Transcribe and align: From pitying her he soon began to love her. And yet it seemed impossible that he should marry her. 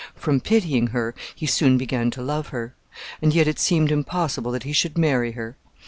From 0.15 0.39
pitying 0.39 0.87
her 0.87 1.13
he 1.35 1.45
soon 1.45 1.77
began 1.77 2.09
to 2.09 2.23
love 2.23 2.47
her. 2.47 2.73
And 3.21 3.35
yet 3.35 3.47
it 3.47 3.59
seemed 3.59 3.91
impossible 3.91 4.51
that 4.53 4.63
he 4.63 4.73
should 4.73 4.97
marry 4.97 5.33
her. 5.33 5.57